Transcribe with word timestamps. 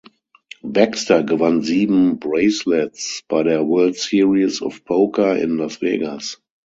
Baxter 0.63 1.21
gewann 1.21 1.61
sieben 1.61 2.17
Bracelets 2.17 3.23
bei 3.27 3.43
der 3.43 3.67
"World 3.67 3.97
Series 3.97 4.59
of 4.63 4.83
Poker" 4.83 5.37
in 5.37 5.57
Las 5.57 5.79
Vegas. 5.83 6.41